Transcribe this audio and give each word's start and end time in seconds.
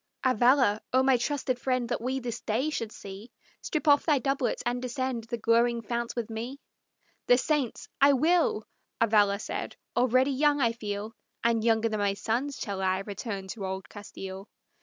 "Avalla, 0.25 0.81
O 0.93 1.03
my 1.03 1.15
trusty 1.15 1.53
friend 1.53 1.87
that 1.89 2.01
we 2.01 2.19
this 2.19 2.41
day 2.41 2.71
should 2.71 2.91
see! 2.91 3.31
Strip 3.61 3.87
off 3.87 4.03
thy 4.03 4.17
doublet 4.17 4.63
and 4.65 4.81
descend 4.81 5.25
the 5.25 5.37
glowing 5.37 5.83
fount 5.83 6.15
with 6.15 6.27
me!" 6.27 6.59
"The 7.27 7.37
saints! 7.37 7.87
I 8.01 8.13
will," 8.13 8.63
Avalla 8.99 9.37
said. 9.39 9.75
"Already 9.95 10.31
young 10.31 10.59
I 10.59 10.71
feel, 10.71 11.13
And 11.43 11.63
younger 11.63 11.87
than 11.87 11.99
my 11.99 12.15
sons 12.15 12.57
shall 12.57 12.81
I 12.81 13.01
return 13.01 13.47
to 13.49 13.63
old 13.63 13.89
Castile." 13.89 14.49